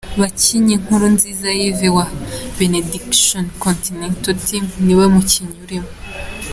[0.21, 2.05] bakinnyi, Nkurunziza Yves wa
[2.57, 5.91] Benediction Continental Team niwe mukinnyi urimo